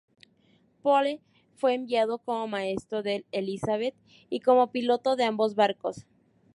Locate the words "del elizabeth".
3.03-3.93